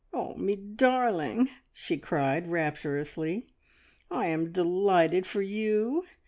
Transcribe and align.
"Oh, 0.11 0.33
me 0.33 0.55
darling," 0.55 1.49
she 1.71 1.95
cried 1.97 2.49
rapturously, 2.49 3.45
"I 4.09 4.29
am 4.29 4.51
delighted 4.51 5.27
for 5.27 5.43
you! 5.43 6.05